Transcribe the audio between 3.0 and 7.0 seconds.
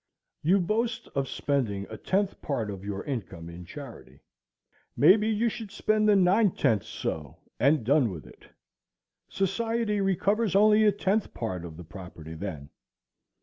income in charity; maybe you should spend the nine tenths